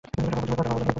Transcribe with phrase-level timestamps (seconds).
[0.03, 0.89] কিছু টাকা উপার্জন কর!